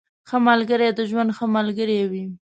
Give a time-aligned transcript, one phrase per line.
[0.29, 2.23] ښه ملګري د ژوند ښه ملګري وي.